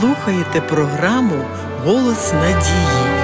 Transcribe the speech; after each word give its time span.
слухаєте 0.00 0.60
програму 0.60 1.44
Голос 1.84 2.32
надії. 2.32 3.14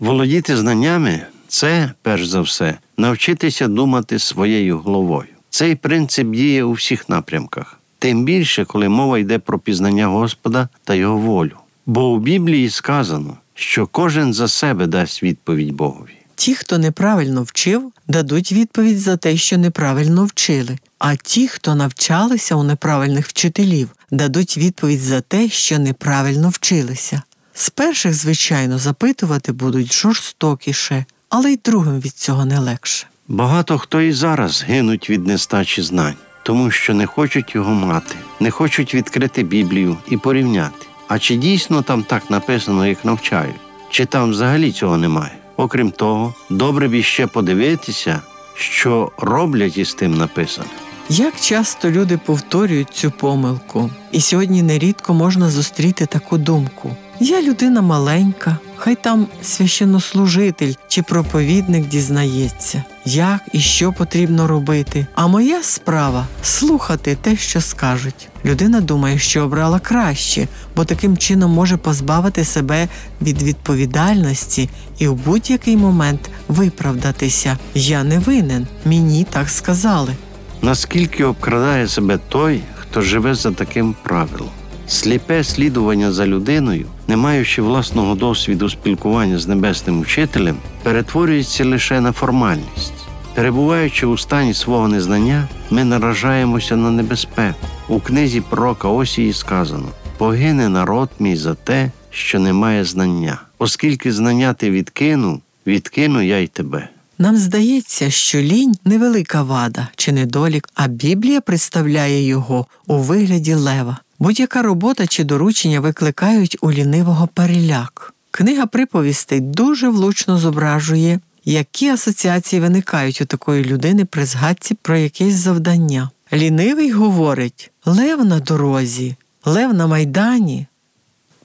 Володіти 0.00 0.56
знаннями 0.56 1.22
це, 1.48 1.92
перш 2.02 2.26
за 2.26 2.40
все, 2.40 2.78
навчитися 2.96 3.68
думати 3.68 4.18
своєю 4.18 4.78
головою. 4.78 5.28
Цей 5.50 5.74
принцип 5.74 6.28
діє 6.30 6.64
у 6.64 6.72
всіх 6.72 7.08
напрямках, 7.08 7.80
тим 7.98 8.24
більше, 8.24 8.64
коли 8.64 8.88
мова 8.88 9.18
йде 9.18 9.38
про 9.38 9.58
пізнання 9.58 10.06
Господа 10.06 10.68
та 10.84 10.94
Його 10.94 11.16
волю. 11.16 11.56
Бо 11.86 12.10
у 12.12 12.18
Біблії 12.18 12.70
сказано, 12.70 13.36
що 13.54 13.86
кожен 13.86 14.32
за 14.32 14.48
себе 14.48 14.86
дасть 14.86 15.22
відповідь 15.22 15.72
Богові. 15.72 16.19
Ті, 16.40 16.54
хто 16.54 16.78
неправильно 16.78 17.42
вчив, 17.42 17.92
дадуть 18.08 18.52
відповідь 18.52 19.00
за 19.00 19.16
те, 19.16 19.36
що 19.36 19.58
неправильно 19.58 20.24
вчили. 20.24 20.78
А 20.98 21.16
ті, 21.16 21.48
хто 21.48 21.74
навчалися 21.74 22.54
у 22.54 22.62
неправильних 22.62 23.26
вчителів, 23.26 23.88
дадуть 24.10 24.58
відповідь 24.58 25.00
за 25.00 25.20
те, 25.20 25.48
що 25.48 25.78
неправильно 25.78 26.48
вчилися. 26.48 27.22
З 27.54 27.70
перших, 27.70 28.14
звичайно, 28.14 28.78
запитувати 28.78 29.52
будуть 29.52 29.92
жорстокіше, 29.92 31.04
але 31.28 31.52
й 31.52 31.60
другим 31.64 32.00
від 32.00 32.12
цього 32.12 32.44
не 32.44 32.58
легше. 32.58 33.06
Багато 33.28 33.78
хто 33.78 34.00
і 34.00 34.12
зараз 34.12 34.64
гинуть 34.68 35.10
від 35.10 35.26
нестачі 35.26 35.82
знань, 35.82 36.16
тому 36.42 36.70
що 36.70 36.94
не 36.94 37.06
хочуть 37.06 37.54
його 37.54 37.74
мати, 37.74 38.14
не 38.40 38.50
хочуть 38.50 38.94
відкрити 38.94 39.42
Біблію 39.42 39.96
і 40.08 40.16
порівняти. 40.16 40.86
А 41.08 41.18
чи 41.18 41.36
дійсно 41.36 41.82
там 41.82 42.02
так 42.02 42.30
написано, 42.30 42.86
як 42.86 43.04
навчають, 43.04 43.56
чи 43.90 44.06
там 44.06 44.30
взагалі 44.30 44.72
цього 44.72 44.96
немає? 44.96 45.39
Окрім 45.60 45.90
того, 45.90 46.34
добре 46.50 46.88
б 46.88 46.94
іще 46.94 47.26
подивитися, 47.26 48.20
що 48.54 49.12
роблять 49.18 49.76
із 49.76 49.94
тим 49.94 50.14
написане. 50.14 50.68
Як 51.08 51.40
часто 51.40 51.90
люди 51.90 52.18
повторюють 52.18 52.90
цю 52.90 53.10
помилку, 53.10 53.90
і 54.12 54.20
сьогодні 54.20 54.62
нерідко 54.62 55.14
можна 55.14 55.50
зустріти 55.50 56.06
таку 56.06 56.38
думку: 56.38 56.96
я 57.20 57.42
людина 57.42 57.82
маленька, 57.82 58.58
хай 58.76 58.94
там 58.94 59.26
священнослужитель 59.42 60.74
чи 60.88 61.02
проповідник 61.02 61.86
дізнається, 61.86 62.84
як 63.04 63.40
і 63.52 63.60
що 63.60 63.92
потрібно 63.92 64.46
робити. 64.46 65.06
А 65.14 65.26
моя 65.26 65.62
справа 65.62 66.26
слухати 66.42 67.16
те, 67.22 67.36
що 67.36 67.60
скажуть. 67.60 68.28
Людина 68.44 68.80
думає, 68.80 69.18
що 69.18 69.42
обрала 69.44 69.78
краще, 69.78 70.48
бо 70.76 70.84
таким 70.84 71.16
чином 71.16 71.50
може 71.52 71.76
позбавити 71.76 72.44
себе 72.44 72.88
від 73.22 73.42
відповідальності 73.42 74.70
і 74.98 75.08
в 75.08 75.14
будь-який 75.14 75.76
момент 75.76 76.30
виправдатися. 76.48 77.58
Я 77.74 78.04
не 78.04 78.18
винен, 78.18 78.66
мені 78.84 79.26
так 79.30 79.50
сказали. 79.50 80.16
Наскільки 80.62 81.24
обкрадає 81.24 81.88
себе 81.88 82.18
той, 82.28 82.60
хто 82.80 83.02
живе 83.02 83.34
за 83.34 83.50
таким 83.50 83.94
правилом? 84.02 84.50
Сліпе 84.88 85.44
слідування 85.44 86.12
за 86.12 86.26
людиною, 86.26 86.86
не 87.10 87.16
маючи 87.16 87.62
власного 87.62 88.14
досвіду 88.14 88.68
спілкування 88.68 89.38
з 89.38 89.46
небесним 89.46 90.00
учителем, 90.00 90.56
перетворюється 90.82 91.64
лише 91.64 92.00
на 92.00 92.12
формальність. 92.12 92.92
Перебуваючи 93.34 94.06
у 94.06 94.18
стані 94.18 94.54
свого 94.54 94.88
незнання, 94.88 95.48
ми 95.70 95.84
наражаємося 95.84 96.76
на 96.76 96.90
небезпеку. 96.90 97.66
У 97.88 98.00
книзі 98.00 98.40
пророка 98.40 98.88
Осії 98.88 99.32
сказано: 99.32 99.88
погине 100.18 100.68
народ 100.68 101.10
мій 101.18 101.36
за 101.36 101.54
те, 101.54 101.90
що 102.10 102.38
не 102.38 102.52
має 102.52 102.84
знання. 102.84 103.40
Оскільки 103.58 104.12
знання 104.12 104.52
ти 104.52 104.70
відкинув, 104.70 105.40
відкину 105.66 106.22
я 106.22 106.38
й 106.38 106.46
тебе. 106.46 106.88
Нам 107.18 107.36
здається, 107.36 108.10
що 108.10 108.38
лінь 108.38 108.74
невелика 108.84 109.42
вада 109.42 109.88
чи 109.96 110.12
недолік, 110.12 110.68
а 110.74 110.88
Біблія 110.88 111.40
представляє 111.40 112.26
його 112.26 112.66
у 112.86 112.98
вигляді 112.98 113.54
лева. 113.54 113.98
Будь-яка 114.20 114.62
робота 114.62 115.06
чи 115.06 115.24
доручення 115.24 115.80
викликають 115.80 116.56
у 116.60 116.72
лінивого 116.72 117.26
переляк. 117.26 118.14
Книга 118.30 118.66
приповістей 118.66 119.40
дуже 119.40 119.88
влучно 119.88 120.38
зображує, 120.38 121.20
які 121.44 121.88
асоціації 121.88 122.60
виникають 122.60 123.20
у 123.20 123.24
такої 123.24 123.64
людини 123.64 124.04
при 124.04 124.24
згадці 124.24 124.76
про 124.82 124.96
якесь 124.96 125.34
завдання. 125.34 126.10
Лінивий 126.32 126.90
говорить 126.90 127.70
лев 127.84 128.24
на 128.24 128.40
дорозі, 128.40 129.16
лев 129.44 129.74
на 129.74 129.86
майдані. 129.86 130.66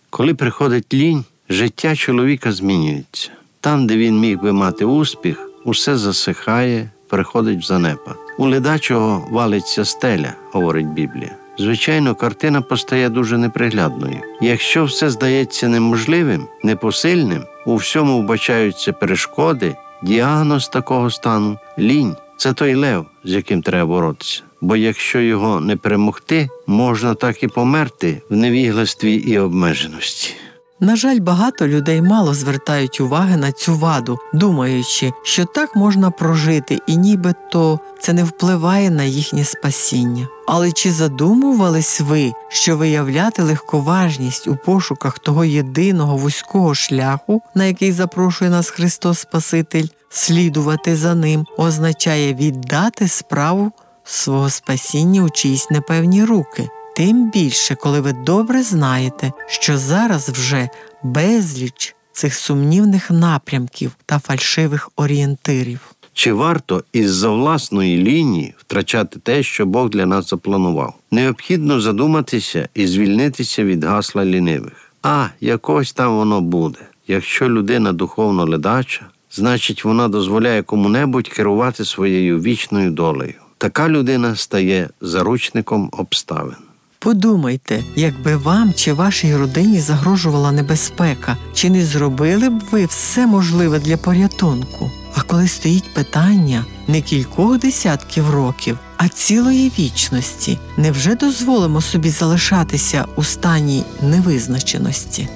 Коли 0.10 0.34
приходить 0.34 0.94
лінь, 0.94 1.26
життя 1.50 1.96
чоловіка 1.96 2.52
змінюється. 2.52 3.30
Там, 3.62 3.88
де 3.88 3.98
він 3.98 4.20
міг 4.20 4.42
би 4.42 4.54
мати 4.54 4.86
успіх, 4.86 5.50
усе 5.66 5.98
засихає, 5.98 6.90
приходить 7.10 7.60
в 7.60 7.68
занепад. 7.68 8.18
У 8.38 8.48
ледачого 8.48 9.28
валиться 9.32 9.86
стеля, 9.86 10.34
говорить 10.52 10.88
Біблія. 10.88 11.36
Звичайно, 11.58 12.16
картина 12.16 12.62
постає 12.62 13.10
дуже 13.10 13.38
неприглядною. 13.38 14.20
Якщо 14.42 14.86
все 14.86 15.10
здається 15.10 15.68
неможливим, 15.68 16.48
непосильним, 16.64 17.44
у 17.66 17.76
всьому 17.76 18.22
вбачаються 18.22 18.94
перешкоди, 18.94 19.76
діагноз 20.04 20.68
такого 20.68 21.12
стану 21.12 21.58
лінь 21.80 22.16
це 22.38 22.54
той 22.54 22.76
лев, 22.76 23.06
з 23.24 23.32
яким 23.32 23.62
треба 23.62 23.86
боротися. 23.86 24.42
Бо 24.62 24.76
якщо 24.76 25.20
його 25.20 25.62
не 25.62 25.78
перемогти, 25.78 26.50
можна 26.68 27.16
так 27.16 27.44
і 27.44 27.48
померти 27.48 28.22
в 28.30 28.36
невігластві 28.36 29.14
і 29.14 29.40
обмеженості. 29.40 30.34
На 30.80 30.96
жаль, 30.96 31.20
багато 31.20 31.68
людей 31.68 32.02
мало 32.02 32.34
звертають 32.34 33.02
уваги 33.02 33.38
на 33.38 33.52
цю 33.52 33.76
ваду, 33.76 34.20
думаючи, 34.34 35.14
що 35.24 35.46
так 35.46 35.76
можна 35.76 36.12
прожити, 36.12 36.80
і 36.88 36.98
нібито 36.98 37.80
це 38.00 38.14
не 38.14 38.24
впливає 38.24 38.90
на 38.90 39.04
їхнє 39.04 39.46
спасіння. 39.46 40.28
Але 40.48 40.72
чи 40.72 40.92
задумувались 40.92 42.02
ви, 42.02 42.34
що 42.50 42.78
виявляти 42.78 43.44
легковажність 43.44 44.48
у 44.48 44.56
пошуках 44.56 45.20
того 45.20 45.46
єдиного 45.46 46.18
вузького 46.18 46.76
шляху, 46.76 47.42
на 47.56 47.66
який 47.66 47.92
запрошує 47.92 48.52
нас 48.52 48.70
Христос 48.70 49.20
Спаситель, 49.20 49.88
слідувати 50.10 50.96
за 50.96 51.16
ним, 51.16 51.46
означає 51.58 52.34
віддати 52.34 53.08
справу 53.08 53.72
свого 54.04 54.50
спасіння 54.50 55.24
у 55.24 55.30
чиїсь 55.30 55.72
непевні 55.72 56.24
руки? 56.24 56.70
Тим 56.96 57.32
більше, 57.32 57.76
коли 57.76 58.02
ви 58.02 58.14
добре 58.14 58.64
знаєте, 58.64 59.32
що 59.48 59.78
зараз 59.78 60.30
вже 60.30 60.70
безліч 61.04 61.96
цих 62.12 62.36
сумнівних 62.36 63.12
напрямків 63.12 63.92
та 64.06 64.20
фальшивих 64.20 64.90
орієнтирів. 64.96 65.80
Чи 66.14 66.34
варто 66.34 66.84
із-за 66.94 67.30
власної 67.30 67.98
лінії 67.98 68.54
втрачати 68.58 69.20
те, 69.20 69.44
що 69.44 69.66
Бог 69.66 69.90
для 69.90 70.06
нас 70.06 70.30
запланував? 70.30 70.94
Необхідно 71.12 71.82
задуматися 71.82 72.70
і 72.74 72.88
звільнитися 72.88 73.64
від 73.64 73.84
гасла 73.84 74.26
лінивих. 74.26 74.92
А 75.04 75.28
якось 75.42 75.94
там 75.94 76.16
воно 76.16 76.42
буде. 76.42 76.80
Якщо 77.08 77.50
людина 77.50 77.94
духовно 77.94 78.46
ледача, 78.46 79.06
значить 79.32 79.86
вона 79.86 80.08
дозволяє 80.08 80.64
кому-небудь 80.64 81.30
керувати 81.30 81.86
своєю 81.86 82.42
вічною 82.42 82.92
долею. 82.92 83.34
Така 83.58 83.90
людина 83.90 84.36
стає 84.36 84.90
заручником 85.02 85.90
обставин. 85.92 86.65
Подумайте, 87.06 87.84
якби 87.96 88.36
вам 88.36 88.74
чи 88.74 88.94
вашій 88.94 89.36
родині 89.36 89.80
загрожувала 89.80 90.52
небезпека, 90.52 91.38
чи 91.54 91.70
не 91.70 91.86
зробили 91.86 92.50
б 92.50 92.64
ви 92.72 92.86
все 92.86 93.28
можливе 93.28 93.80
для 93.80 93.98
порятунку? 93.98 94.92
А 95.16 95.22
коли 95.22 95.48
стоїть 95.48 95.94
питання 95.94 96.66
не 96.88 97.02
кількох 97.02 97.60
десятків 97.60 98.30
років, 98.30 98.78
а 98.98 99.08
цілої 99.08 99.72
вічності, 99.80 100.60
невже 100.78 101.16
дозволимо 101.16 101.82
собі 101.82 102.10
залишатися 102.10 103.06
у 103.16 103.24
стані 103.24 103.84
невизначеності? 104.02 105.28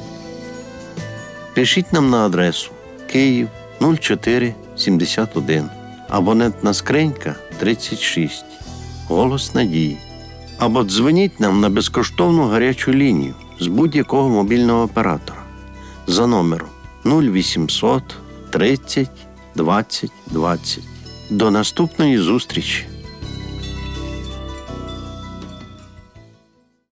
Пишіть 1.54 1.94
нам 1.94 2.10
на 2.10 2.26
адресу 2.26 2.72
Київ 3.12 3.48
0471, 3.82 5.70
абонентна 6.10 6.74
скринька 6.74 7.36
36, 7.60 8.46
Голос 9.08 9.56
Надії. 9.56 9.98
Або 10.60 10.84
дзвоніть 10.84 11.40
нам 11.40 11.60
на 11.60 11.70
безкоштовну 11.70 12.48
гарячу 12.48 12.94
лінію 12.94 13.34
з 13.60 13.68
будь-якого 13.68 14.30
мобільного 14.30 14.84
оператора 14.84 15.44
за 16.08 16.28
номером 16.28 16.70
0800 17.06 18.04
30 18.50 19.10
20 19.56 20.12
20. 20.28 20.84
До 21.30 21.52
наступної 21.52 22.18
зустрічі! 22.18 22.89